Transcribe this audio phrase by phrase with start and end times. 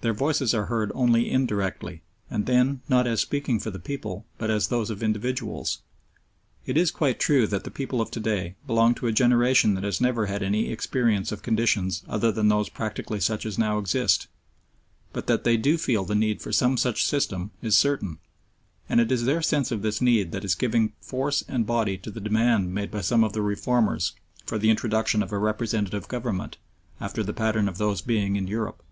[0.00, 4.50] Their voices are heard only indirectly, and then not as speaking for the people but
[4.50, 5.82] as those of individuals.
[6.66, 9.84] It is quite true that the people of to day belong to a generation that
[9.84, 14.26] has never had any experience of conditions other than those practically such as now exist;
[15.12, 18.18] but that they do feel the need for some such system is certain,
[18.88, 22.10] and it is their sense of this need that is giving force and body to
[22.10, 24.14] the demand made by some of the "reformers"
[24.44, 26.56] for the introduction of a representative government,
[27.00, 28.82] after the pattern of those in being in Europe.